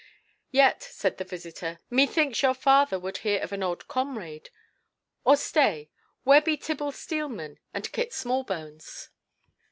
"Yet," 0.49 0.81
said 0.81 1.17
the 1.19 1.23
visitor, 1.23 1.79
"methinks 1.91 2.41
your 2.41 2.55
father 2.55 2.97
would 2.97 3.17
hear 3.17 3.39
of 3.39 3.51
an 3.51 3.61
old 3.61 3.87
comrade. 3.87 4.49
Or 5.25 5.37
stay, 5.37 5.91
where 6.23 6.41
be 6.41 6.57
Tibble 6.57 6.91
Steelman 6.91 7.59
and 7.71 7.91
Kit 7.91 8.11
Smallbones?" 8.11 9.09